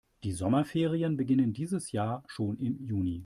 [0.23, 3.19] Die Sommerferien beginnen dieses Jahr schon im Juni.